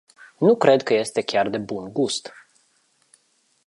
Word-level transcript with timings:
Nu 0.37 0.55
cred 0.57 0.83
că 0.83 0.93
este 0.93 1.21
chiar 1.21 1.49
de 1.49 1.57
bun-gust. 1.57 2.31